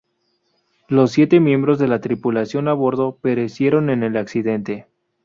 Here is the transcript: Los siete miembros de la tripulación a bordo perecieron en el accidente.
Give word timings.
Los 0.87 1.11
siete 1.11 1.39
miembros 1.39 1.77
de 1.77 1.87
la 1.87 2.01
tripulación 2.01 2.67
a 2.67 2.73
bordo 2.73 3.19
perecieron 3.21 3.91
en 3.91 4.01
el 4.01 4.17
accidente. 4.17 4.87